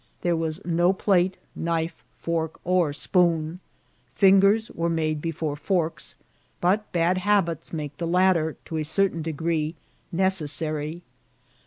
[0.21, 3.59] There was no plate, knife, fork, or spoon.
[4.15, 6.15] Fingers were made before forks;
[6.59, 9.75] but bad habits make the latter, to a certain degree,
[10.11, 11.01] ne cessary.